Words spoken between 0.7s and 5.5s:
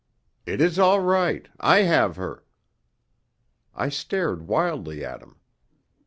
all right. I have her." I stared wildly at him.